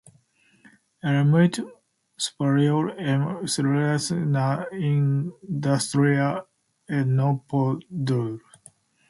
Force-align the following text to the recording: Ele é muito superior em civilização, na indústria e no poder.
Ele 1.03 1.17
é 1.23 1.23
muito 1.23 1.71
superior 2.17 2.95
em 2.97 3.45
civilização, 3.47 4.25
na 4.25 4.49
indústria 4.71 6.43
e 6.89 6.99
no 7.05 7.31
poder. 7.51 8.41